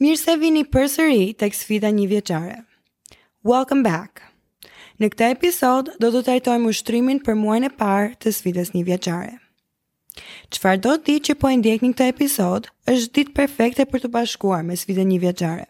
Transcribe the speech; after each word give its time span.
Mirë 0.00 0.16
se 0.18 0.34
vini 0.40 0.60
përsëri 0.72 1.24
tek 1.40 1.52
sfida 1.56 1.88
një 1.94 2.04
vjeçare. 2.08 2.54
Welcome 3.44 3.82
back. 3.84 4.22
Në 5.00 5.10
këtë 5.12 5.26
episod 5.34 5.90
do 6.00 6.08
të 6.14 6.22
trajtojmë 6.28 6.70
ushtrimin 6.72 7.18
për 7.26 7.36
muajin 7.36 7.66
e 7.66 7.68
parë 7.82 8.14
të 8.24 8.30
sfidës 8.32 8.70
një 8.72 8.84
vjeçare. 8.86 9.34
Çfarë 10.56 10.80
do 10.86 10.94
të 10.94 11.04
di 11.10 11.16
që 11.28 11.36
po 11.42 11.50
e 11.52 11.58
ndjekni 11.60 11.90
këtë 11.92 12.06
episod 12.14 12.70
është 12.94 13.12
ditë 13.18 13.36
perfekte 13.42 13.86
për 13.92 14.06
të 14.06 14.10
bashkuar 14.14 14.64
me 14.70 14.78
sfidën 14.80 15.08
një 15.12 15.18
vjeçare. 15.26 15.66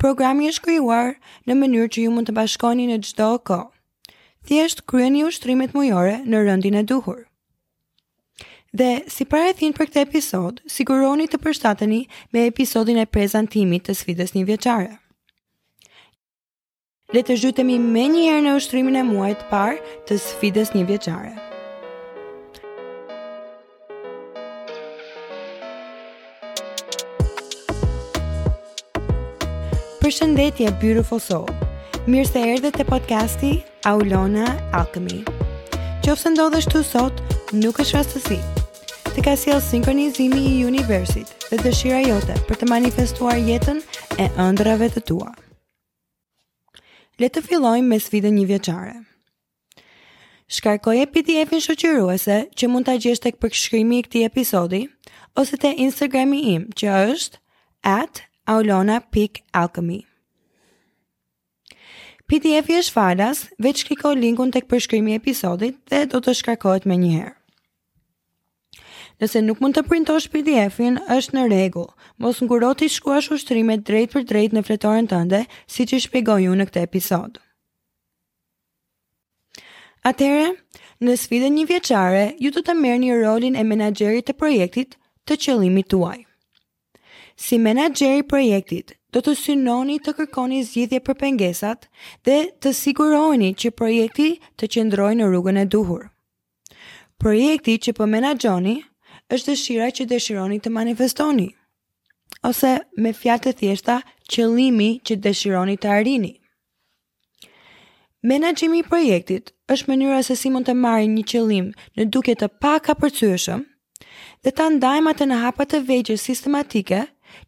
Programi 0.00 0.48
është 0.54 0.64
krijuar 0.70 1.12
në 1.50 1.58
mënyrë 1.60 1.92
që 1.98 2.06
ju 2.06 2.14
mund 2.16 2.30
të 2.32 2.36
bashkoni 2.40 2.88
në 2.88 2.96
çdo 3.10 3.28
kohë. 3.50 3.68
Thjesht 4.48 4.86
kryeni 4.88 5.26
ushtrimet 5.28 5.76
mujore 5.76 6.16
në 6.24 6.46
rëndin 6.48 6.80
e 6.80 6.84
duhur. 6.94 7.20
Dhe 8.72 9.04
si 9.08 9.26
para 9.28 9.50
e 9.52 9.52
thënë 9.52 9.76
për 9.76 9.84
këtë 9.90 10.00
episod, 10.06 10.60
siguroni 10.72 11.26
të 11.28 11.36
përshtateni 11.44 11.98
me 12.32 12.46
episodin 12.48 12.96
e 13.02 13.06
prezantimit 13.06 13.84
të 13.84 13.94
sfidës 13.98 14.32
një 14.32 14.46
vjeqare. 14.48 14.94
Le 17.12 17.20
të 17.20 17.36
zhytemi 17.36 17.76
më 17.76 18.04
një 18.14 18.20
herë 18.24 18.42
në 18.46 18.52
ushtrimin 18.56 18.96
e 18.96 19.02
muajit 19.04 19.42
të 19.44 19.48
parë 19.52 19.96
të 20.08 20.16
sfidës 20.24 20.72
një 20.72 20.84
vjeçare. 20.88 21.32
Përshëndetje 30.00 30.72
Beautiful 30.80 31.20
Soul. 31.28 31.52
Mirë 32.08 32.30
se 32.32 32.40
erdhët 32.54 32.80
te 32.80 32.88
podcasti 32.88 33.52
Aulona 33.86 34.48
Alchemy. 34.72 35.20
Qofse 36.02 36.32
ndodhesh 36.34 36.66
këtu 36.72 36.82
sot, 36.88 37.20
nuk 37.52 37.78
është 37.84 38.00
rastësi 38.00 38.40
të 39.12 39.20
ka 39.26 39.34
sjell 39.36 39.58
sinkronizimi 39.60 40.40
i 40.40 40.64
universit 40.64 41.34
dhe 41.50 41.56
dëshira 41.60 41.98
jote 42.06 42.32
për 42.48 42.56
të 42.62 42.66
manifestuar 42.70 43.36
jetën 43.36 43.78
e 44.16 44.24
ëndrave 44.40 44.86
të 44.94 45.00
tua. 45.10 45.28
Le 47.20 47.28
të 47.28 47.40
fillojmë 47.44 47.88
me 47.92 47.98
sfidën 48.00 48.34
një 48.38 48.44
vjeçare. 48.48 48.94
Shkarkoje 50.48 51.04
PDF-in 51.12 51.60
shoqëruese 51.64 52.36
që 52.56 52.64
mund 52.72 52.84
ta 52.88 52.94
gjesh 53.04 53.20
tek 53.26 53.36
përshkrimi 53.42 53.96
i 54.00 54.04
këtij 54.08 54.24
episodi 54.30 54.82
ose 55.40 55.54
te 55.60 55.70
Instagrami 55.84 56.38
im, 56.54 56.62
që 56.72 56.88
është 57.12 57.34
@aulona.alchemy. 58.54 60.00
PDF-i 62.28 62.74
është 62.80 62.94
falas, 62.96 63.38
veç 63.60 63.78
kliko 63.90 64.08
linkun 64.16 64.50
tek 64.56 64.64
përshkrimi 64.72 65.10
i 65.12 65.18
episodit 65.20 65.74
dhe 65.92 66.00
do 66.06 66.16
të 66.24 66.30
shkarkohet 66.40 66.84
me 66.88 66.96
njëherë. 67.04 67.36
Nëse 69.20 69.40
nuk 69.44 69.60
mund 69.60 69.76
të 69.76 69.82
printosh 69.88 70.28
PDF-in, 70.32 70.96
është 71.12 71.36
në 71.36 71.44
rregull. 71.50 71.88
Mos 72.22 72.40
nguroti 72.42 72.88
shkua 72.90 73.18
shushtrimet 73.24 73.84
drejt 73.86 74.14
për 74.14 74.24
drejt 74.30 74.56
në 74.56 74.62
fletoren 74.68 75.08
tënde, 75.10 75.42
siç 75.68 75.92
që 75.92 76.00
shpegoju 76.06 76.54
në 76.56 76.68
këtë 76.70 76.84
episod. 76.86 77.40
Atere, 80.08 80.48
në 81.04 81.14
sfidën 81.20 81.52
një 81.60 81.66
vjeçare, 81.70 82.24
ju 82.42 82.50
do 82.56 82.62
të 82.64 82.74
merrni 82.78 83.12
rolin 83.20 83.56
e 83.56 83.62
menaxherit 83.66 84.26
të 84.30 84.36
projektit 84.40 84.96
të 85.28 85.36
qëllimit 85.44 85.88
tuaj. 85.92 86.16
Si 87.42 87.58
menaxher 87.58 88.18
i 88.18 88.24
projektit, 88.28 88.96
do 89.12 89.20
të 89.24 89.32
synoni 89.36 89.96
të 90.04 90.12
kërkoni 90.18 90.62
zgjidhje 90.64 90.98
për 91.06 91.16
pengesat 91.22 91.84
dhe 92.24 92.36
të 92.64 92.70
siguroheni 92.76 93.50
që 93.62 93.70
projekti 93.80 94.28
të 94.58 94.68
qëndrojë 94.74 95.18
në 95.20 95.26
rrugën 95.32 95.58
e 95.60 95.64
duhur. 95.74 96.06
Projekti 97.22 97.76
që 97.86 97.92
po 97.98 98.06
menaxhoni 98.16 98.76
është 99.32 99.50
dëshira 99.56 99.86
që 99.96 100.04
dëshironi 100.10 100.58
të 100.64 100.70
manifestoni. 100.76 101.46
Ose 102.48 102.72
me 103.00 103.12
fjalë 103.16 103.46
të 103.46 103.52
thjeshta, 103.60 103.98
qëllimi 104.32 104.90
që 105.08 105.16
dëshironi 105.26 105.76
të 105.80 105.90
arrini. 105.96 106.32
Menaxhimi 108.28 108.80
i 108.82 108.86
projektit 108.86 109.50
është 109.72 109.88
mënyra 109.92 110.20
se 110.26 110.36
si 110.38 110.52
mund 110.52 110.68
të 110.68 110.76
marrin 110.84 111.14
një 111.16 111.24
qëllim 111.32 111.72
në 111.98 112.06
duke 112.14 112.36
të 112.38 112.48
pakapërcyeshëm 112.62 113.64
dhe 114.44 114.52
ta 114.58 114.68
ndajmë 114.76 115.14
atë 115.14 115.28
në 115.30 115.40
hapa 115.42 115.66
të 115.70 115.82
vegjës 115.88 116.28
sistematike 116.30 117.02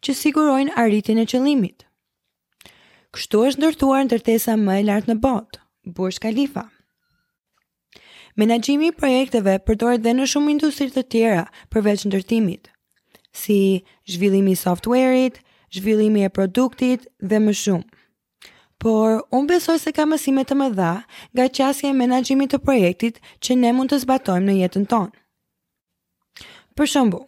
që 0.05 0.17
sigurojnë 0.23 0.75
arritjen 0.83 1.21
e 1.23 1.27
qëllimit. 1.31 1.87
Kështu 3.15 3.45
është 3.49 3.63
ndërtuar 3.63 4.07
ndërtesa 4.09 4.57
më 4.59 4.81
e 4.81 4.87
lartë 4.89 5.13
në 5.13 5.19
botë, 5.27 5.61
bursh 5.95 6.19
Khalifa. 6.25 6.67
Menaxhimi 8.35 8.87
i 8.91 8.93
projekteve 8.99 9.53
përdoret 9.67 10.01
edhe 10.03 10.11
në 10.17 10.25
shumë 10.27 10.51
industri 10.53 10.89
të 10.91 11.01
tjera 11.13 11.43
përveç 11.71 12.01
ndërtimit, 12.09 12.65
si 13.31 13.55
zhvillimi 14.11 14.51
i 14.51 14.59
softuerit, 14.59 15.37
zhvillimi 15.71 16.25
i 16.27 16.29
produktit 16.35 17.05
dhe 17.23 17.39
më 17.45 17.53
shumë. 17.61 17.87
Por 18.83 19.21
unë 19.39 19.53
besoj 19.53 19.77
se 19.79 19.93
ka 19.95 20.03
mësime 20.11 20.43
të 20.49 20.57
mëdha 20.59 20.89
nga 21.31 21.49
çështja 21.57 21.93
e 21.93 21.97
menaxhimit 22.01 22.51
të 22.51 22.59
projektit 22.67 23.23
që 23.39 23.55
ne 23.63 23.71
mund 23.77 23.95
të 23.95 24.01
zbatojmë 24.03 24.49
në 24.51 24.57
jetën 24.63 24.89
tonë. 24.91 25.13
Për 26.75 26.91
shembull, 26.95 27.23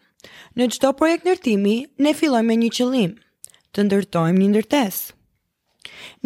në 0.59 0.69
çdo 0.75 0.91
projekt 0.93 1.23
ndërtimi 1.29 1.77
ne 2.03 2.15
fillojmë 2.19 2.51
me 2.51 2.59
një 2.67 2.73
qëllim: 2.81 3.13
të 3.71 3.87
ndërtojmë 3.87 4.43
një 4.43 4.51
ndërtesë. 4.57 5.15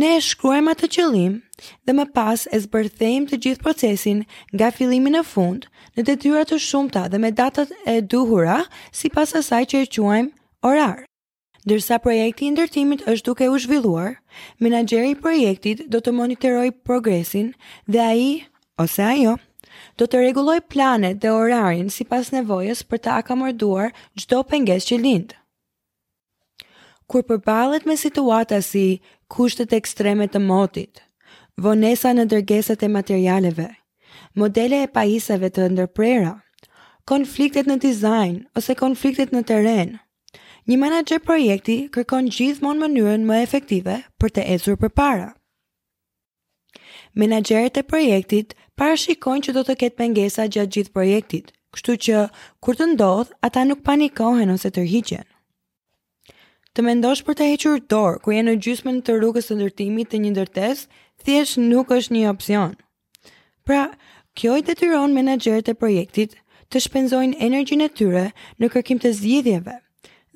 Ne 0.02 0.10
e 0.16 0.22
shkruajmë 0.24 0.74
atë 0.76 0.90
qëllim 0.96 1.36
dhe 1.86 1.96
më 1.98 2.06
pas 2.18 2.46
e 2.46 2.60
zbërthejmë 2.66 3.30
të 3.32 3.40
gjithë 3.46 3.64
procesin 3.66 4.24
nga 4.56 4.72
fillimi 4.78 5.14
në 5.14 5.24
fund 5.32 5.68
në 5.98 6.06
detyra 6.10 6.44
të 6.52 6.60
shumta 6.66 7.06
dhe 7.14 7.20
me 7.26 7.34
datat 7.42 7.74
e 7.94 7.98
duhura 8.16 8.60
si 9.02 9.10
pas 9.18 9.36
asaj 9.42 9.64
që 9.74 9.84
e 9.86 9.90
quajmë 9.98 10.32
orar. 10.72 11.00
Dërsa 11.70 12.00
projekti 12.02 12.48
i 12.48 12.54
ndërtimit 12.56 13.04
është 13.06 13.26
duke 13.28 13.48
u 13.54 13.58
zhvilluar, 13.62 14.16
menaxheri 14.66 15.12
i 15.14 15.20
projektit 15.26 15.84
do 15.94 16.00
të 16.02 16.14
monitoroj 16.18 16.70
progresin 16.88 17.52
dhe 17.88 18.02
ai 18.06 18.24
ose 18.82 19.04
ajo 19.06 19.36
do 20.02 20.08
të 20.10 20.22
rregulloj 20.24 20.58
planet 20.74 21.20
dhe 21.22 21.30
orarin 21.42 21.92
sipas 21.94 22.32
nevojës 22.34 22.82
për 22.92 23.04
të 23.06 23.14
akomoduar 23.22 23.94
çdo 24.24 24.42
pengesë 24.50 24.90
që 24.94 24.98
lind. 25.06 25.30
Kur 27.12 27.26
përballet 27.28 27.86
me 27.90 27.98
situata 28.00 28.58
si 28.66 28.88
kushtet 29.32 29.72
ekstreme 29.74 30.26
të 30.28 30.42
motit, 30.44 31.00
vonesa 31.66 32.12
në 32.16 32.26
dërgesat 32.34 32.84
e 32.84 32.90
materialeve, 32.92 33.68
modele 34.36 34.82
e 34.84 34.90
pajisave 34.92 35.48
të 35.56 35.70
ndërprera, 35.74 36.34
konfliktet 37.08 37.68
në 37.72 37.78
dizajn 37.86 38.40
ose 38.60 38.76
konfliktet 38.82 39.32
në 39.36 39.44
teren. 39.52 39.92
Një 40.70 40.78
manager 40.84 41.24
projekti 41.28 41.78
kërkon 41.96 42.28
gjithmonë 42.36 42.84
mënyrën 42.84 43.24
më 43.30 43.40
efektive 43.46 43.96
për 44.22 44.36
të 44.36 44.44
ecur 44.56 44.78
përpara. 44.84 45.30
Menaxherët 47.18 47.80
e 47.82 47.86
projektit 47.92 48.54
parashikojnë 48.80 49.48
që 49.48 49.56
do 49.58 49.64
të 49.68 49.78
ketë 49.84 50.00
pengesa 50.04 50.46
gjatë 50.54 50.76
gjithë 50.76 50.96
projektit, 50.96 51.50
kështu 51.76 51.96
që 52.06 52.22
kur 52.64 52.78
të 52.80 52.92
ndodh, 52.94 53.32
ata 53.48 53.64
nuk 53.68 53.82
panikohen 53.88 54.54
ose 54.54 54.72
tërhiqen 54.76 55.26
të 56.78 56.84
mendosh 56.88 57.24
për 57.28 57.36
të 57.36 57.48
hequr 57.52 57.82
dorë 57.92 58.20
kur 58.24 58.36
je 58.36 58.44
në 58.48 58.54
gjysmën 58.64 59.02
e 59.04 59.16
rrugës 59.18 59.50
së 59.50 59.58
ndërtimit 59.60 60.12
të 60.12 60.20
një 60.24 60.32
ndërtesë, 60.36 60.86
thjesht 61.26 61.60
nuk 61.60 61.92
është 61.92 62.14
një 62.16 62.26
opsion. 62.32 62.76
Pra, 63.68 63.90
kjo 64.40 64.58
i 64.60 64.66
detyron 64.68 65.14
menaxherët 65.16 65.72
e 65.72 65.76
projektit 65.78 66.38
të 66.72 66.82
shpenzojnë 66.88 67.40
energjinë 67.48 67.90
e 67.90 67.94
tyre 67.98 68.26
në 68.62 68.72
kërkim 68.74 69.02
të 69.04 69.12
zgjidhjeve. 69.20 69.76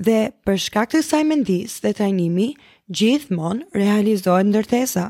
Dhe 0.05 0.17
për 0.45 0.57
shkak 0.59 0.91
të 0.91 0.99
kësaj 1.01 1.23
mendisë 1.31 1.83
dhe 1.85 1.93
trajnimi, 1.97 2.49
gjithmonë 2.91 3.69
realizohet 3.79 4.49
ndërtesa. 4.49 5.07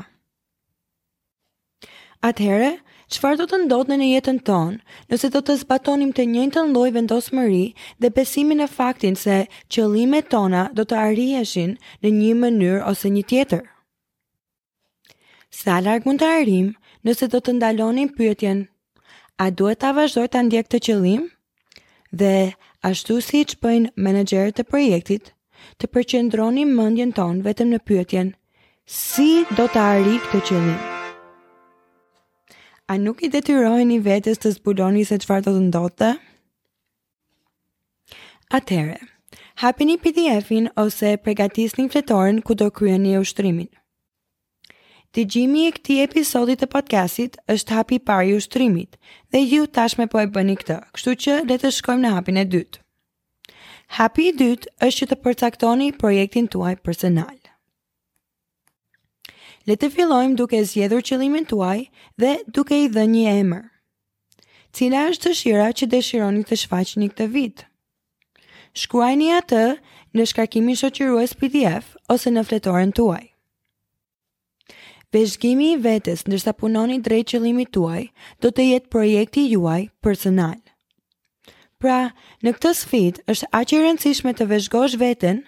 Atëherë, 2.26 2.72
Qëfar 3.14 3.38
do 3.38 3.46
të 3.50 3.58
ndodhë 3.66 3.96
në 4.00 4.06
jetën 4.16 4.38
tonë, 4.48 4.80
nëse 5.14 5.30
do 5.34 5.40
të 5.46 5.56
zbatonim 5.62 6.10
të 6.18 6.24
njëjtën 6.32 6.72
vendosë 6.94 7.36
mëri 7.40 7.66
dhe 8.02 8.10
besimin 8.16 8.62
e 8.62 8.68
faktin 8.68 9.16
se 9.16 9.36
qëllime 9.70 10.22
tona 10.30 10.64
do 10.80 10.84
të 10.84 10.98
arrieshin 10.98 11.78
në 12.04 12.10
një 12.16 12.34
mënyrë 12.42 12.82
ose 12.90 13.10
një 13.10 13.22
tjetër? 13.30 13.62
Sa 15.52 15.80
larg 15.86 16.06
mund 16.08 16.20
të 16.20 16.32
arrim, 16.40 16.74
nëse 17.04 17.28
do 17.30 17.40
të 17.40 17.54
ndalonim 17.60 18.10
pyetjen, 18.18 18.66
a 19.38 19.52
duhet 19.54 19.80
të 19.86 19.94
vazhdoj 20.02 20.28
të 20.34 20.42
ndjek 20.50 20.68
të 20.70 20.82
qëllim? 20.90 21.30
Dhe 22.12 22.36
ashtu 22.90 23.20
si 23.22 23.46
që 23.46 23.62
bëjnë 23.66 23.94
menagerët 24.08 24.64
e 24.64 24.68
projektit, 24.74 25.30
të 25.78 25.94
përqendronim 25.94 26.74
mëndjen 26.82 27.14
tonë 27.22 27.46
vetëm 27.52 27.70
në 27.76 27.84
pyetjen, 27.90 28.34
si 28.90 29.46
do 29.60 29.70
të 29.76 29.86
arrik 29.94 30.32
të 30.34 30.42
qëllim? 30.50 30.92
A 32.88 32.96
nuk 33.02 33.22
i 33.26 33.28
i 33.28 34.00
vetës 34.06 34.38
të 34.42 34.50
zbuloni 34.60 35.04
se 35.10 35.18
qëfar 35.18 35.40
të 35.44 35.52
të 35.56 35.62
ndote? 35.68 36.10
Atere, 38.58 39.00
hapini 39.64 39.96
PDF-in 40.04 40.70
ose 40.78 41.16
një 41.78 41.90
fletorin 41.94 42.42
ku 42.42 42.54
do 42.54 42.70
kryeni 42.70 43.10
një 43.16 43.22
ushtrimin. 43.26 43.68
Digjimi 45.18 45.66
e 45.68 45.72
këti 45.72 45.98
episodit 46.04 46.60
të 46.62 46.68
podcastit 46.78 47.38
është 47.50 47.74
hapi 47.80 48.00
pari 48.12 48.36
ushtrimit 48.38 48.98
dhe 49.32 49.40
ju 49.42 49.66
tashme 49.66 50.06
po 50.08 50.20
e 50.22 50.28
bëni 50.38 50.56
këtë, 50.62 50.78
kështu 50.94 51.16
që 51.26 51.40
le 51.50 51.58
të 51.58 51.72
shkojmë 51.80 52.02
në 52.06 52.14
hapin 52.20 52.38
e 52.38 52.46
dytë. 52.54 52.78
Hapi 53.98 54.28
i 54.30 54.36
dytë 54.44 54.76
është 54.88 55.00
që 55.00 55.10
të 55.10 55.20
përcaktoni 55.26 55.90
projektin 56.04 56.48
tuaj 56.48 56.76
personal 56.86 57.34
le 59.68 59.76
të 59.82 59.88
fillojmë 59.96 60.36
duke 60.38 60.60
zgjedhur 60.70 61.02
qëllimin 61.06 61.46
tuaj 61.50 61.80
dhe 62.22 62.34
duke 62.54 62.78
i 62.86 62.90
dhënë 62.94 63.14
një 63.14 63.32
emër. 63.42 63.64
Cila 64.76 65.06
është 65.12 65.30
dëshira 65.32 65.70
që 65.80 65.88
dëshironi 65.94 66.44
të 66.46 66.58
shfaqni 66.64 67.08
këtë 67.14 67.28
vit? 67.36 67.64
Shkruajni 68.76 69.30
atë 69.40 69.64
në 70.16 70.26
shkarkimin 70.30 70.78
shoqërues 70.80 71.34
PDF 71.42 71.96
ose 72.14 72.32
në 72.36 72.44
fletoren 72.50 72.92
tuaj. 72.98 73.24
Vezhgimi 75.16 75.70
i 75.74 75.80
vetes 75.80 76.26
ndërsa 76.28 76.52
punoni 76.60 77.00
drejt 77.00 77.32
qëllimit 77.34 77.72
tuaj 77.74 78.04
do 78.44 78.52
të 78.52 78.66
jetë 78.70 78.92
projekti 78.92 79.46
juaj 79.54 79.80
personal. 80.04 80.60
Pra, 81.80 82.12
në 82.44 82.52
këtë 82.58 82.72
sfidë 82.82 83.24
është 83.32 83.48
aq 83.62 83.74
e 83.78 83.80
rëndësishme 83.86 84.34
të 84.36 84.50
vezhgosh 84.52 84.98
veten 85.02 85.42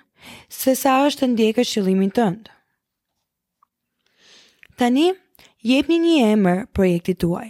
se 0.51 0.71
sa 0.75 1.01
është 1.07 1.33
ndjekësh 1.35 1.75
qëllimin 1.77 2.13
tënd. 2.17 2.47
Tani, 4.77 5.07
jepni 5.67 5.95
një 6.01 6.17
emër 6.33 6.59
projekti 6.77 7.13
tuaj. 7.17 7.47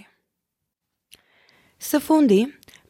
Së 1.87 1.99
fundi, 1.99 2.37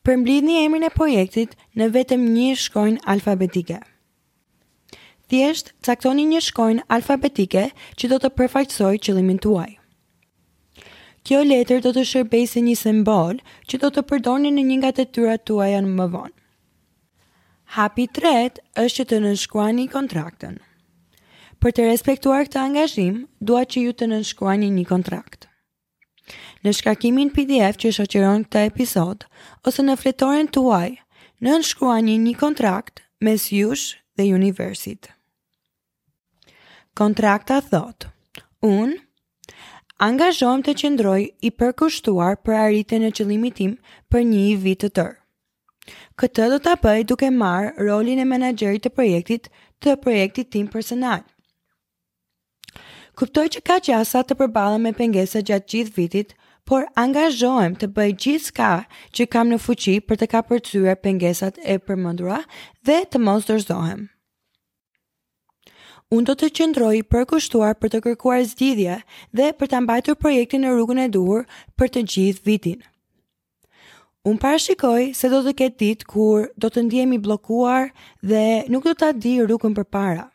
një 0.09 0.57
emrin 0.65 0.85
e 0.85 0.91
projektit 0.93 1.55
në 1.77 1.87
vetëm 1.95 2.27
një 2.35 2.49
shkojnë 2.65 3.01
alfabetike. 3.13 3.79
Thjesht, 5.33 5.73
caktoni 5.83 6.25
një 6.35 6.41
shkojnë 6.51 6.85
alfabetike 6.87 7.63
që 7.97 8.09
do 8.13 8.19
të 8.21 8.29
përfaqësoj 8.37 8.93
qëllimin 9.07 9.41
tuaj. 9.47 9.69
Kjo 11.25 11.41
letër 11.43 11.81
do 11.87 11.97
të 11.97 12.05
shërbej 12.13 12.45
si 12.53 12.61
një 12.69 12.77
simbol 12.83 13.41
që 13.65 13.81
do 13.81 13.89
të 13.89 14.05
përdorni 14.11 14.53
në 14.59 14.67
një 14.69 14.77
nga 14.83 14.93
detyrat 15.01 15.49
tuaja 15.49 15.81
më 15.89 16.09
vonë. 16.13 16.35
Hapi 17.79 18.05
i 18.05 18.07
tretë 18.19 18.67
është 18.85 18.99
që 19.03 19.09
të 19.09 19.23
nënshkruani 19.25 19.89
kontraktën. 19.97 20.61
Për 21.57 21.73
të 21.77 21.85
respektuar 21.87 22.45
këtë 22.45 22.59
angazhim, 22.61 23.15
dua 23.41 23.63
që 23.65 23.81
ju 23.87 23.93
të 23.99 24.07
nënshkruani 24.11 24.67
një 24.75 24.83
kontrakt. 24.89 25.47
Në 26.63 26.73
shkarkimin 26.79 27.31
PDF 27.33 27.79
që 27.81 27.91
shoqëron 27.97 28.43
këtë 28.45 28.63
episod, 28.69 29.23
ose 29.67 29.85
në 29.87 29.95
fletoren 30.01 30.49
tuaj, 30.53 30.89
nënshkruani 31.47 32.17
një 32.25 32.33
kontrakt 32.41 33.01
mes 33.25 33.47
jush 33.51 33.95
dhe 34.17 34.27
universit. 34.37 35.09
Kontrakta 36.97 37.57
thot, 37.71 38.07
unë 38.69 38.97
angazhojmë 40.09 40.65
të 40.67 40.75
qëndroj 40.83 41.19
i 41.41 41.51
përkushtuar 41.61 42.37
për 42.45 42.57
arritje 42.65 42.99
në 43.01 43.11
qëlimitim 43.17 43.73
tim 43.77 43.95
për 44.13 44.25
një 44.33 44.43
vit 44.67 44.83
të 44.85 44.91
tërë. 44.99 45.15
Këtë 46.21 46.49
do 46.53 46.57
të 46.65 46.73
apëj 46.77 47.05
duke 47.13 47.29
marë 47.41 47.73
rolin 47.89 48.19
e 48.21 48.25
menagerit 48.33 48.83
të 48.85 48.93
projektit 48.99 49.49
të 49.81 49.95
projektit 50.05 50.49
tim 50.55 50.67
personalë. 50.75 51.25
Kuptoj 53.17 53.47
që 53.53 53.61
ka 53.65 53.75
gjasa 53.81 54.19
të 54.29 54.35
përbalën 54.37 54.83
me 54.85 54.91
pengesa 54.97 55.39
gjatë 55.45 55.65
gjithë 55.73 55.93
vitit, 55.97 56.33
por 56.69 56.83
angazhojmë 57.01 57.79
të 57.81 57.87
bëj 57.95 58.11
gjithë 58.25 58.49
ska 58.51 58.67
që 59.17 59.25
kam 59.35 59.49
në 59.49 59.57
fuqi 59.63 59.95
për 60.09 60.19
të 60.21 60.27
ka 60.33 60.41
përcyre 60.51 60.93
pengesat 61.05 61.57
e 61.75 61.79
përmëndura 61.87 62.37
dhe 62.89 62.99
të 63.15 63.21
mos 63.23 63.47
dërzohem. 63.49 64.03
Unë 66.13 66.29
do 66.29 66.35
të 66.43 66.51
qëndroj 66.59 66.93
përkushtuar 67.13 67.73
për 67.81 67.95
të 67.95 68.03
kërkuar 68.07 68.45
zgjidhje 68.51 68.99
dhe 69.41 69.49
për 69.61 69.73
të 69.73 69.81
mbajtur 69.87 70.19
projektin 70.21 70.67
në 70.67 70.75
rrugën 70.77 71.01
e 71.07 71.09
duhur 71.17 71.49
për 71.79 71.91
të 71.95 72.05
gjithë 72.13 72.47
vitin. 72.51 72.79
Unë 74.29 74.43
parashikoj 74.45 75.07
se 75.23 75.33
do 75.33 75.41
të 75.49 75.55
ketë 75.63 75.81
ditë 75.87 76.09
kur 76.13 76.45
do 76.65 76.69
të 76.69 76.85
ndihemi 76.85 77.17
bllokuar 77.25 77.89
dhe 78.33 78.45
nuk 78.69 78.85
do 78.85 78.93
ta 79.03 79.09
di 79.11 79.39
rrugën 79.41 79.73
përpara. 79.81 80.15
para. 80.27 80.31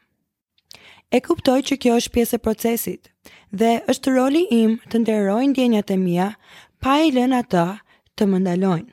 E 1.12 1.20
kuptoj 1.20 1.60
që 1.68 1.76
kjo 1.76 1.96
është 2.00 2.12
pjesë 2.14 2.36
e 2.38 2.42
procesit 2.46 3.08
dhe 3.60 3.72
është 3.92 4.12
roli 4.16 4.46
im 4.56 4.78
të 4.92 5.02
nderoj 5.02 5.42
ndjenjat 5.50 5.90
e 5.92 5.96
mia 6.00 6.28
pa 6.80 6.94
i 7.04 7.10
lënë 7.12 7.36
ata 7.44 7.64
të 8.16 8.28
më 8.30 8.38
ndalojnë. 8.46 8.88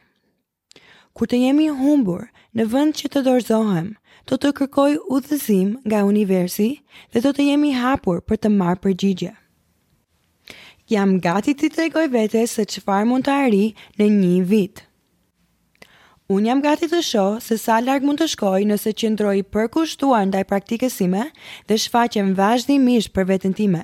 Kur 1.16 1.32
të 1.32 1.40
jemi 1.46 1.70
humbur 1.82 2.26
në 2.60 2.66
vend 2.74 2.96
që 3.00 3.12
të 3.14 3.24
dorëzohem, 3.30 3.88
do 4.28 4.36
të, 4.36 4.50
të 4.52 4.52
kërkoj 4.60 4.92
udhëzim 5.18 5.72
nga 5.88 6.04
universi 6.10 6.68
dhe 7.14 7.22
do 7.24 7.32
të, 7.32 7.38
të 7.40 7.48
jemi 7.54 7.72
hapur 7.80 8.20
për 8.28 8.42
të 8.44 8.52
marrë 8.60 8.84
përgjigje. 8.88 9.32
Jam 10.92 11.16
gati 11.30 11.56
të 11.56 11.72
të 11.78 11.86
vetes 11.96 12.18
vete 12.20 12.44
se 12.58 12.68
qëfar 12.74 13.08
mund 13.08 13.26
të 13.26 13.32
arri 13.46 13.66
në 13.98 14.08
një 14.20 14.36
vitë. 14.52 14.89
Unë 16.30 16.46
jam 16.52 16.60
gati 16.62 16.86
të 16.86 16.98
shoh 17.02 17.38
se 17.42 17.56
sa 17.58 17.80
larg 17.82 18.04
mund 18.06 18.20
të 18.22 18.28
shkoj 18.36 18.60
nëse 18.70 18.92
qëndroj 19.02 19.32
i 19.40 19.46
përkushtuar 19.50 20.28
ndaj 20.30 20.44
praktikës 20.52 20.98
sime 21.00 21.24
dhe 21.72 21.78
shfaqem 21.82 22.28
vazhdimisht 22.38 23.10
për 23.16 23.26
veten 23.32 23.56
time. 23.58 23.80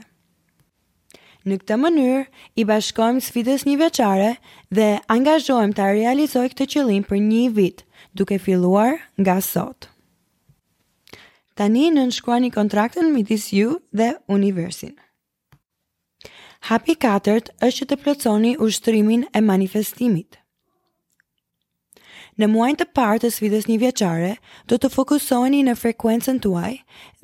Në 1.50 1.58
këtë 1.64 1.78
mënyrë, 1.86 2.20
i 2.62 2.62
bashkojmë 2.72 3.22
sfidës 3.30 3.66
një 3.66 3.80
veçare 3.82 4.30
dhe 4.80 4.86
angazhojmë 5.16 5.78
ta 5.80 5.90
realizoj 5.98 6.46
këtë 6.54 6.70
qëllim 6.76 7.08
për 7.10 7.22
një 7.26 7.42
vit, 7.58 7.82
duke 8.22 8.38
filluar 8.46 9.00
nga 9.18 9.40
sot. 9.48 9.90
Tani 11.58 11.88
në 11.90 11.98
nënshkruani 11.98 12.54
kontraktën 12.60 13.10
midis 13.18 13.50
ju 13.58 13.74
dhe 14.02 14.12
universin. 14.38 14.94
Hapi 16.70 16.94
4 17.10 17.42
është 17.66 17.76
që 17.82 17.86
të 17.94 18.00
plotësoni 18.06 18.56
ushtrimin 18.70 19.30
e 19.34 19.42
manifestimit. 19.54 20.38
Në 22.42 22.48
muajnë 22.52 22.78
të 22.82 22.86
partë 22.98 23.20
të 23.24 23.30
svidës 23.34 23.66
një 23.70 23.76
vjeqare, 23.80 24.32
do 24.68 24.76
të 24.84 24.90
fokusoheni 24.92 25.62
në 25.68 25.76
frekuencën 25.80 26.40
tuaj 26.44 26.72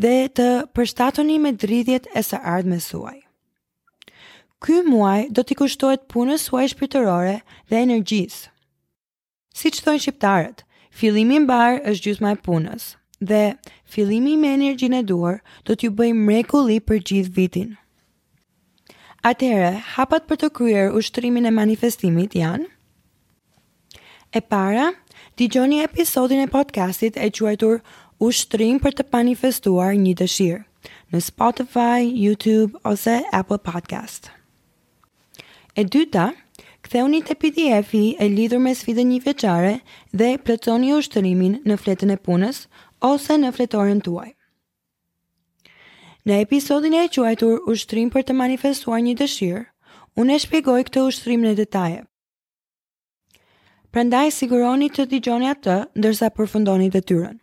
dhe 0.03 0.11
të 0.39 0.45
përstatoni 0.77 1.35
me 1.45 1.51
dridhjet 1.63 2.07
e 2.15 2.21
së 2.23 2.39
ardhme 2.53 2.77
suaj. 2.85 3.17
Ky 4.63 4.77
muaj 4.87 5.27
do 5.35 5.43
t'i 5.43 5.57
kushtohet 5.59 6.05
punës 6.13 6.47
suaj 6.47 6.63
shpirtërore 6.73 7.33
dhe 7.67 7.83
energjisë. 7.83 8.47
Si 9.59 9.67
që 9.75 9.83
thonë 9.87 10.03
shqiptarët, 10.05 10.63
fillimi 11.01 11.41
në 11.43 11.47
barë 11.51 11.83
është 11.91 12.07
gjusma 12.07 12.31
e 12.31 12.39
punës 12.47 12.87
dhe 13.31 13.41
fillimi 13.95 14.37
me 14.43 14.53
energjin 14.55 14.95
e 14.97 15.03
duar 15.11 15.41
do 15.67 15.75
t'ju 15.75 15.91
bëj 15.99 16.13
mrekulli 16.21 16.79
për 16.87 17.03
gjithë 17.11 17.35
vitin. 17.35 17.75
Atere, 19.31 19.73
hapat 19.95 20.25
për 20.31 20.39
të 20.45 20.49
kryer 20.59 20.95
ushtrimin 21.01 21.45
e 21.45 21.51
manifestimit 21.59 22.33
janë 22.43 22.65
E 24.33 24.39
para, 24.39 24.95
gjoni 25.35 25.81
episodin 25.83 26.39
e 26.39 26.47
podcastit 26.47 27.17
e 27.19 27.27
quajtur 27.35 27.81
Ushtrim 28.23 28.77
për 28.79 28.93
të 28.99 29.03
manifestuar 29.11 29.97
një 29.99 30.13
dëshirë 30.21 30.59
në 31.11 31.19
Spotify, 31.19 32.05
YouTube 32.05 32.79
ose 32.91 33.15
Apple 33.39 33.57
Podcast. 33.65 34.29
E 35.75 35.83
dyta, 35.83 36.29
ktheuni 36.87 37.19
te 37.27 37.35
PDF-i 37.43 38.03
e 38.23 38.29
lidhur 38.31 38.63
me 38.63 38.71
sfidën 38.71 39.09
një 39.11 39.19
veçare 39.27 39.73
dhe 40.15 40.31
plotësoni 40.47 40.93
ushtrimin 40.95 41.57
në 41.67 41.77
fletën 41.83 42.13
e 42.15 42.17
punës 42.29 42.63
ose 43.11 43.35
në 43.43 43.51
fletoren 43.57 43.99
tuaj. 44.05 44.29
Në 46.23 46.39
episodin 46.47 46.95
e 47.01 47.03
quajtur 47.11 47.59
Ushtrim 47.75 48.07
për 48.15 48.29
të 48.29 48.37
manifestuar 48.43 49.03
një 49.03 49.17
dëshirë, 49.25 49.65
unë 50.23 50.35
e 50.39 50.43
shpjegoj 50.45 50.79
këtë 50.87 51.05
ushtrim 51.09 51.43
në 51.49 51.57
detaje 51.63 52.01
prandaj 53.91 54.31
siguroni 54.31 54.87
të 54.89 55.05
dëgjoni 55.11 55.47
atë 55.51 55.75
ndërsa 55.99 56.27
përfundoni 56.35 56.87
detyrën. 56.91 57.35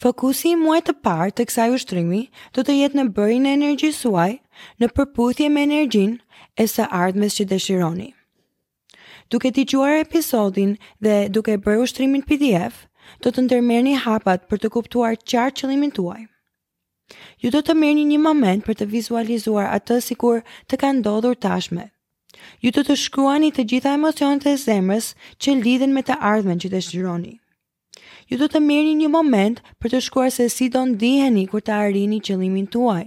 Fokusi 0.00 0.52
i 0.54 0.58
muaj 0.58 0.80
të 0.86 0.94
parë 1.04 1.32
të 1.38 1.46
kësaj 1.48 1.68
ushtrimi 1.76 2.20
do 2.56 2.64
të 2.64 2.76
jetë 2.80 2.98
në 3.00 3.04
bërin 3.18 3.48
e 3.50 3.54
energjisë 3.58 3.98
suaj, 4.00 4.32
në 4.80 4.90
përputhje 4.96 5.48
me 5.54 5.64
energjin 5.68 6.14
e 6.56 6.66
së 6.74 6.86
ardhmes 7.00 7.34
që 7.38 7.46
dëshironi. 7.52 8.08
Duke 9.28 9.50
t'i 9.52 9.66
gjuar 9.68 9.98
episodin 10.02 10.76
dhe 11.04 11.16
duke 11.36 11.58
bërë 11.66 11.82
ushtrimin 11.84 12.22
PDF, 12.30 12.78
do 13.24 13.32
të 13.34 13.44
ndërmerni 13.44 13.96
hapat 14.04 14.46
për 14.48 14.62
të 14.62 14.70
kuptuar 14.76 15.18
qartë 15.18 15.60
qëlimin 15.62 15.92
tuaj. 15.98 16.20
Ju 17.42 17.50
do 17.54 17.60
të 17.64 17.74
merrni 17.80 18.04
një 18.08 18.18
moment 18.24 18.64
për 18.64 18.78
të 18.80 18.86
vizualizuar 18.94 19.70
atë 19.78 20.00
si 20.06 20.14
kur 20.22 20.42
të 20.68 20.76
ka 20.82 20.92
ndodhur 20.96 21.36
tashmet 21.44 21.88
ju 22.64 22.70
të 22.74 22.82
të 22.88 22.96
shkruani 23.02 23.48
të 23.54 23.64
gjitha 23.72 23.92
emocionet 23.96 24.46
e 24.46 24.54
zemrës 24.64 25.12
që 25.42 25.54
lidhen 25.64 25.94
me 25.96 26.02
të 26.06 26.18
ardhmen 26.32 26.60
që 26.64 26.70
të 26.72 26.80
shgjironi. 26.88 27.34
Ju 28.28 28.38
do 28.40 28.48
të 28.52 28.60
mirë 28.64 28.92
një 29.00 29.08
moment 29.12 29.62
për 29.80 29.94
të 29.94 30.00
shkuar 30.06 30.30
se 30.32 30.48
si 30.52 30.68
do 30.74 30.82
ndiheni 30.90 31.46
kur 31.52 31.64
të 31.64 31.74
arrini 31.84 32.18
qëlimin 32.28 32.66
tuaj 32.74 33.04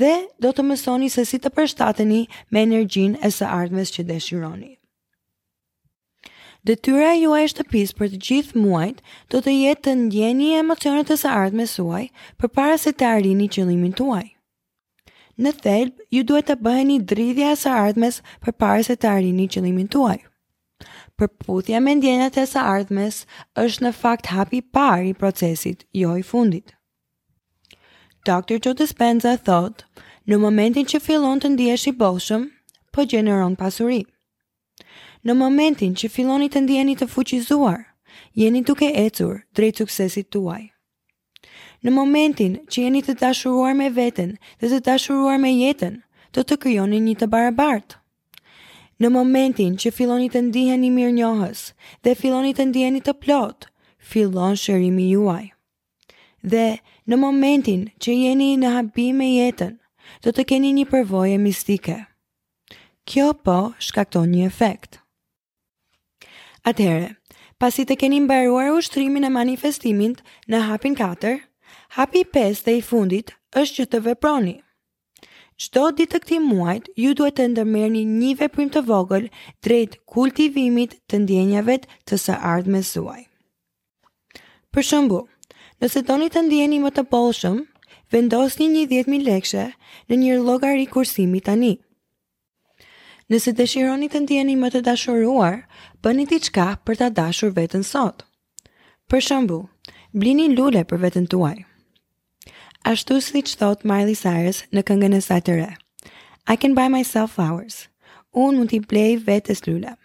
dhe 0.00 0.10
do 0.44 0.50
të 0.54 0.62
mësoni 0.66 1.08
se 1.10 1.24
si 1.26 1.38
të 1.42 1.50
përshtateni 1.56 2.20
me 2.54 2.60
energjin 2.66 3.14
e 3.26 3.30
së 3.36 3.46
ardhmes 3.60 3.90
që 3.96 4.04
dëshironi. 4.10 4.70
Detyra 6.66 7.12
juaj 7.16 7.44
e 7.44 7.48
shtëpis 7.54 7.94
për 7.98 8.10
të 8.12 8.18
gjithë 8.26 8.60
muajt 8.64 8.98
do 9.34 9.40
të 9.42 9.54
jetë 9.56 9.84
të 9.86 9.94
ndjeni 10.04 10.50
emocionet 10.60 11.10
e 11.10 11.16
së 11.22 11.30
ardhmes 11.42 11.74
suaj 11.78 12.02
për 12.38 12.52
para 12.58 12.76
se 12.82 12.92
të 12.92 13.08
arrini 13.16 13.48
qëlimin 13.54 13.94
tuaj. 13.98 14.20
uaj. 14.20 14.28
Në 15.40 15.50
thelb, 15.64 16.00
ju 16.12 16.20
duhet 16.28 16.50
të 16.50 16.54
bëheni 16.64 16.96
dridhja 17.10 17.46
e 17.54 17.56
sa 17.60 17.70
ardhmes 17.82 18.18
për 18.44 18.52
pare 18.62 18.82
se 18.88 18.92
të 19.00 19.08
arini 19.10 19.46
qëllimin 19.54 19.86
tuaj. 19.94 20.18
Përputhja 21.20 21.80
me 21.84 21.94
ndjenjat 21.96 22.36
e 22.42 22.44
sa 22.50 22.64
ardhmes 22.74 23.22
është 23.62 23.86
në 23.86 23.92
fakt 24.02 24.28
hapi 24.34 24.60
par 24.78 25.06
i 25.08 25.14
procesit, 25.22 25.86
jo 26.02 26.12
i 26.20 26.24
fundit. 26.32 26.74
Dr. 28.28 28.58
Joe 28.66 28.76
Dispenza 28.82 29.32
thot, 29.48 29.86
në 30.28 30.36
momentin 30.44 30.84
që 30.92 31.00
fillon 31.08 31.40
të 31.40 31.54
ndjesh 31.54 31.86
i 31.88 31.94
boshëm, 32.04 32.44
po 32.92 33.06
gjeneron 33.08 33.56
pasuri. 33.62 34.02
Në 35.24 35.36
momentin 35.40 35.96
që 36.00 36.12
filloni 36.18 36.50
të 36.52 36.66
ndjeni 36.66 36.98
të 37.00 37.08
fuqizuar, 37.14 37.80
jeni 38.44 38.60
duke 38.70 38.92
ecur 39.06 39.40
drejt 39.56 39.80
suksesit 39.80 40.28
tuaj. 40.36 40.60
Në 41.80 41.90
momentin 41.96 42.58
që 42.68 42.82
jeni 42.84 43.00
të 43.04 43.14
dashuruar 43.22 43.72
me 43.76 43.86
veten 43.96 44.34
dhe 44.60 44.68
të 44.68 44.78
dashuruar 44.88 45.38
me 45.40 45.52
jetën, 45.56 45.94
do 46.36 46.42
të 46.44 46.58
krijoni 46.64 46.98
një 47.04 47.14
të 47.22 47.28
barabartë. 47.32 47.96
Në 49.00 49.08
momentin 49.14 49.78
që 49.80 49.92
filloni 49.96 50.26
të 50.34 50.42
ndiheni 50.50 50.90
mirënjohës 50.92 51.60
dhe 52.04 52.12
filloni 52.20 52.52
të 52.58 52.66
ndiheni 52.68 53.00
të 53.06 53.14
plot, 53.22 53.64
fillon 54.10 54.58
shërimi 54.60 55.06
juaj. 55.14 55.46
Dhe 56.44 56.66
në 57.08 57.16
momentin 57.22 57.86
që 57.96 58.12
jeni 58.18 58.50
në 58.60 58.74
habi 58.76 59.08
me 59.22 59.30
jetën, 59.38 59.72
do 60.20 60.34
të 60.36 60.44
keni 60.52 60.74
një 60.76 60.84
përvojë 60.92 61.40
mistike. 61.46 61.96
Kjo 63.08 63.30
po 63.48 63.56
shkakton 63.88 64.28
një 64.36 64.44
efekt. 64.52 65.00
Atëherë, 66.68 67.14
pasi 67.56 67.86
të 67.88 67.96
keni 68.04 68.20
mbaruar 68.28 68.68
ushtrimin 68.76 69.24
e 69.24 69.32
manifestimit 69.32 70.20
në 70.44 70.60
hapin 70.68 70.92
4, 71.00 71.40
Hapi 71.92 72.24
5 72.34 72.62
dhe 72.66 72.72
i 72.78 72.82
fundit 72.86 73.32
është 73.58 73.74
që 73.76 73.84
të 73.92 73.98
veproni. 74.02 74.52
Çdo 75.62 75.88
ditë 75.90 76.12
të 76.14 76.18
këtij 76.22 76.38
muajit 76.42 76.84
ju 77.02 77.14
duhet 77.18 77.34
të 77.40 77.44
ndërmerrni 77.50 78.02
një 78.10 78.28
veprim 78.42 78.68
të 78.70 78.82
vogël 78.90 79.24
drejt 79.66 79.96
kultivimit 80.14 80.92
të 81.10 81.18
ndjenjave 81.24 81.74
të 82.06 82.18
së 82.24 82.36
ardhmes 82.52 82.92
suaj. 82.94 83.24
Për 84.70 84.86
shembull, 84.90 85.26
nëse 85.82 86.04
doni 86.12 86.30
të 86.30 86.44
ndjeni 86.46 86.78
më 86.84 86.92
të 87.00 87.04
bollshëm, 87.14 87.58
vendosni 88.14 88.68
një 88.76 88.84
10000 88.94 89.24
lekë 89.26 89.64
në 90.14 90.18
një 90.22 90.36
llogari 90.46 90.86
kursimi 90.94 91.40
tani. 91.50 91.72
Nëse 93.34 93.50
dëshironi 93.58 94.06
të 94.14 94.20
ndjeni 94.28 94.54
më 94.62 94.70
të 94.76 94.84
dashuruar, 94.92 95.58
bëni 96.06 96.28
diçka 96.36 96.68
për 96.86 97.00
ta 97.02 97.10
dashur 97.18 97.50
veten 97.58 97.82
sot. 97.94 98.22
Për 99.10 99.26
shembull, 99.30 99.66
blini 100.14 100.46
lule 100.54 100.84
për 100.86 101.02
veten 101.08 101.26
tuaj. 101.34 101.56
Ashtu 102.84 103.20
si 103.20 103.42
që 103.44 103.58
thot 103.60 103.82
Miley 103.84 104.16
Cyrus 104.16 104.62
në 104.72 104.82
këngën 104.88 105.12
e 105.16 105.20
saj 105.20 105.40
të 105.44 105.56
re. 105.58 105.66
I 106.48 106.54
can 106.56 106.72
buy 106.74 106.86
myself 106.88 107.34
flowers. 107.36 107.88
Unë 108.32 108.56
mund 108.56 108.70
t'i 108.72 108.78
blej 108.80 109.20
e 109.26 109.54
slula. 109.54 109.96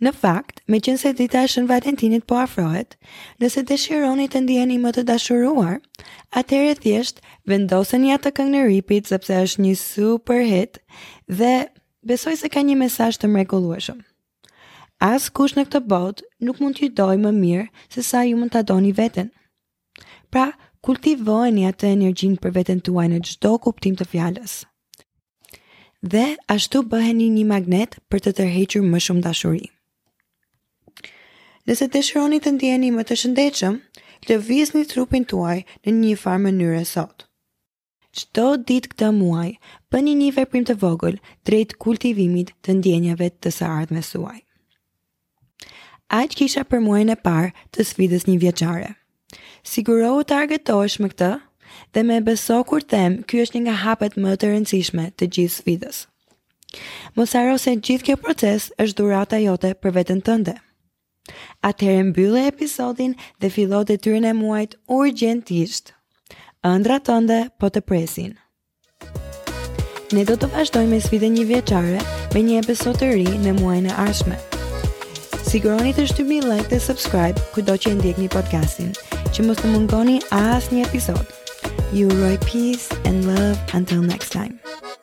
Në 0.00 0.12
fakt, 0.16 0.60
me 0.66 0.80
qënë 0.80 0.98
se 1.02 1.12
dita 1.14 1.44
është 1.46 1.62
në 1.64 1.68
Valentinit 1.70 2.24
po 2.26 2.36
afrohet, 2.42 2.96
nëse 3.40 3.62
dëshironi 3.62 4.26
të 4.32 4.40
ndjeni 4.46 4.78
më 4.80 4.90
të 4.96 5.02
dashuruar, 5.12 5.76
atër 6.34 6.70
e 6.74 6.74
thjesht 6.80 7.20
vendosën 7.46 8.02
ja 8.08 8.16
të 8.18 8.32
këngë 8.34 8.52
në 8.56 8.64
ripit 8.70 9.06
sepse 9.12 9.30
është 9.44 9.62
një 9.66 9.74
super 9.84 10.42
hit 10.48 10.80
dhe 11.28 11.68
besoj 12.02 12.34
se 12.40 12.48
ka 12.50 12.60
një 12.64 12.74
mesaj 12.80 13.14
të 13.20 13.30
mrekulueshëm. 13.36 14.00
As 15.04 15.28
kush 15.30 15.54
në 15.58 15.68
këtë 15.68 15.84
bot 15.92 16.24
nuk 16.40 16.58
mund 16.64 16.80
t'ju 16.80 16.88
doj 16.90 17.16
më 17.20 17.32
mirë 17.38 17.68
se 17.94 18.02
sa 18.02 18.24
ju 18.26 18.36
mund 18.40 18.50
t'a 18.56 18.64
doni 18.66 18.92
vetën. 18.96 19.28
Pra, 20.32 20.48
nështë 20.48 20.63
kultivojni 20.84 21.62
atë 21.64 21.88
energjinë 21.96 22.40
për 22.44 22.52
veten 22.58 22.80
tuaj 22.84 23.06
në 23.12 23.18
çdo 23.28 23.54
kuptim 23.64 23.94
të 23.96 24.06
fjalës. 24.10 24.54
Dhe 26.14 26.24
ashtu 26.54 26.82
bëheni 26.92 27.30
një 27.38 27.44
magnet 27.52 27.96
për 28.12 28.22
të 28.26 28.32
tërhequr 28.40 28.82
më 28.92 29.00
shumë 29.06 29.22
dashuri. 29.24 29.68
Nëse 31.64 31.88
dëshironi 31.94 32.40
të 32.44 32.52
ndjeni 32.58 32.90
më 32.98 33.04
të 33.08 33.16
shëndetshëm, 33.22 33.78
lëvizni 34.28 34.82
trupin 34.90 35.24
tuaj 35.30 35.56
në 35.86 35.94
një 36.00 36.18
farë 36.24 36.42
mënyre 36.44 36.82
sot. 36.90 37.24
Çdo 38.14 38.44
ditë 38.68 38.92
këtë 38.92 39.08
muaj, 39.22 39.48
bëni 39.90 40.12
një 40.20 40.28
veprim 40.36 40.66
të 40.68 40.76
vogël 40.84 41.16
drejt 41.48 41.72
kultivimit 41.82 42.52
të 42.60 42.76
ndjenjave 42.82 43.30
të 43.40 43.54
së 43.56 43.70
ardhmes 43.78 44.12
suaj. 44.12 44.36
Aq 46.20 46.36
kisha 46.38 46.66
për 46.68 46.84
muajin 46.84 47.14
e 47.16 47.16
parë 47.24 47.54
të 47.72 47.88
sfidës 47.88 48.28
një 48.28 48.36
vjeçare. 48.44 48.92
Siguro 49.62 50.20
të 50.28 50.36
argëtojsh 50.42 50.98
me 51.04 51.10
këtë 51.12 51.30
dhe 51.94 52.02
me 52.06 52.20
beso 52.26 52.58
kur 52.66 52.82
them 52.94 53.18
kjo 53.28 53.46
është 53.46 53.58
një 53.58 53.64
nga 53.66 53.76
hapet 53.84 54.18
më 54.24 54.34
të 54.40 54.50
rëndësishme 54.52 55.06
të 55.18 55.28
gjithë 55.36 55.54
sfidës. 55.60 55.98
Mos 57.16 57.30
se 57.36 57.74
gjithë 57.86 58.08
kjo 58.08 58.16
proces 58.24 58.68
është 58.82 58.98
dhurata 59.00 59.38
jote 59.44 59.74
për 59.82 59.94
veten 60.00 60.20
tënde. 60.26 60.54
Atëherë 61.64 62.06
mbyllë 62.10 62.42
episodin 62.50 63.14
dhe 63.40 63.50
fillo 63.50 63.84
detyrën 63.88 64.24
e 64.24 64.32
muajit 64.36 64.74
urgjentisht. 64.98 65.94
Andra 66.72 66.98
tënde 67.06 67.44
po 67.60 67.70
të 67.70 67.80
presin. 67.88 68.34
Ne 70.12 70.24
do 70.28 70.36
të 70.36 70.50
vazhdojmë 70.54 70.94
me 70.94 71.00
sfidën 71.06 71.32
një 71.38 71.46
vjeçare 71.54 72.02
me 72.34 72.42
një 72.46 72.60
episod 72.64 72.98
të 73.00 73.14
ri 73.16 73.26
në 73.46 73.56
muajin 73.62 73.88
e 73.90 73.94
ardhshëm. 74.04 74.53
Siguroni 75.54 75.92
të 75.94 76.04
shtymi 76.10 76.38
like 76.42 76.64
dhe 76.72 76.80
subscribe 76.82 77.42
kudo 77.54 77.76
që 77.84 77.90
e 77.94 77.98
ndjekni 77.98 78.26
podcastin, 78.34 78.88
që 79.36 79.44
mos 79.46 79.60
të 79.62 79.70
mungoni 79.70 80.16
asë 80.38 80.74
një 80.80 80.88
episod. 80.88 81.22
You 81.98 82.10
roy 82.16 82.34
peace 82.48 82.90
and 83.12 83.22
love 83.30 83.78
until 83.80 84.02
next 84.10 84.34
time. 84.40 84.98